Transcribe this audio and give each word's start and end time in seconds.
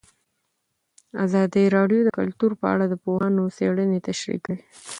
ازادي 1.25 1.63
راډیو 1.75 2.01
د 2.05 2.09
کلتور 2.19 2.51
په 2.61 2.65
اړه 2.73 2.85
د 2.89 2.93
پوهانو 3.03 3.43
څېړنې 3.57 3.99
تشریح 4.07 4.39
کړې. 4.45 4.57